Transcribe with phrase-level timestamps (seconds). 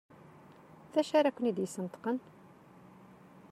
[0.93, 2.17] D acu ara ken-id-yesneṭqen?